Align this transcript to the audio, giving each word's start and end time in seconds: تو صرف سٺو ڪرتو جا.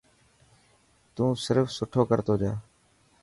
تو 1.15 1.25
صرف 1.45 1.65
سٺو 1.77 2.01
ڪرتو 2.09 2.33
جا. 2.41 2.51